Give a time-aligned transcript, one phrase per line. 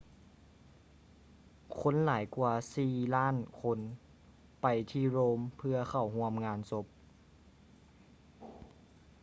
[1.79, 3.79] ຄົນຫຼາຍກວ່າສີ່ລ້ານຄົນ
[4.61, 6.85] ໄປທີ່ rome ເພື່ອເຂົ້າຮ່ວມງານສົບ